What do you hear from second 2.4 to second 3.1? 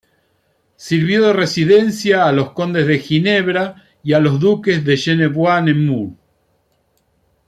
condes de